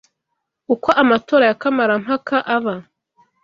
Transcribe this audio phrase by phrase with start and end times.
[0.73, 2.75] uko amatora ya kamarampaka aba